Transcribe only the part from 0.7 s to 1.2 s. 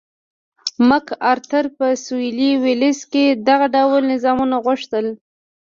مک